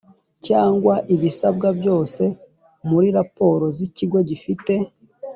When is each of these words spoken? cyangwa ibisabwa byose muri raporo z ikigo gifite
cyangwa 0.45 0.93
ibisabwa 1.13 1.67
byose 1.79 2.21
muri 2.89 3.07
raporo 3.17 3.65
z 3.75 3.77
ikigo 3.87 4.17
gifite 4.29 4.73